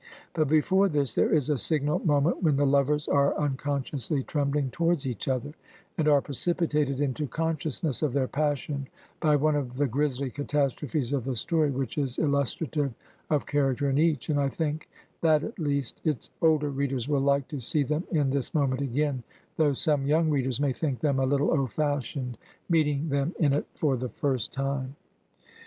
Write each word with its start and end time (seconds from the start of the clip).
But 0.33 0.47
before 0.47 0.89
this 0.89 1.13
there 1.13 1.31
is 1.31 1.47
a 1.47 1.59
signal 1.59 1.99
moment 1.99 2.41
when 2.41 2.55
the 2.55 2.65
lovers 2.65 3.07
are 3.07 3.37
unconsciously 3.37 4.23
trembling 4.23 4.71
towards 4.71 5.05
each 5.05 5.27
other, 5.27 5.53
and 5.95 6.07
are 6.07 6.21
precipitated 6.23 6.99
into 6.99 7.27
conscious 7.27 7.83
ness 7.83 8.01
of 8.01 8.11
their 8.11 8.27
passion 8.27 8.87
by 9.19 9.35
one 9.35 9.55
of 9.55 9.77
the 9.77 9.85
grisly 9.85 10.31
catastrophes 10.31 11.13
of 11.13 11.23
the 11.25 11.35
story, 11.35 11.69
which 11.69 11.99
is 11.99 12.17
illustrative 12.17 12.95
of 13.29 13.45
character 13.45 13.91
in 13.91 13.99
each; 13.99 14.27
and 14.29 14.39
I 14.39 14.49
think 14.49 14.89
that 15.21 15.43
at 15.43 15.59
least 15.59 16.01
its 16.03 16.31
older 16.41 16.71
readers 16.71 17.07
will 17.07 17.21
like 17.21 17.47
to 17.49 17.59
see 17.61 17.83
them 17.83 18.03
in 18.09 18.31
this 18.31 18.55
moment 18.55 18.81
again, 18.81 19.21
though 19.57 19.73
some 19.73 20.07
young 20.07 20.31
readers 20.31 20.59
may 20.59 20.73
think 20.73 21.01
them 21.01 21.19
a 21.19 21.27
little 21.27 21.51
old 21.51 21.73
fashioned, 21.73 22.39
meeting 22.67 23.09
them 23.09 23.35
in 23.37 23.53
it 23.53 23.67
for 23.75 23.95
the 23.95 24.09
first 24.09 24.51
time. 24.51 24.95